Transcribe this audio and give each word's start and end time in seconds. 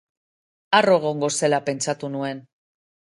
Harro 0.77 0.95
egongo 1.01 1.29
zela 1.41 1.59
pentsatu 1.67 2.09
nuen. 2.15 2.41